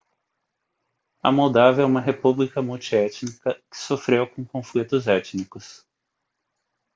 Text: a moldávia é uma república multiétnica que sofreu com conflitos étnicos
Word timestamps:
a 1.21 1.29
moldávia 1.31 1.83
é 1.83 1.85
uma 1.85 2.01
república 2.01 2.59
multiétnica 2.59 3.53
que 3.69 3.77
sofreu 3.77 4.27
com 4.27 4.43
conflitos 4.43 5.07
étnicos 5.07 5.85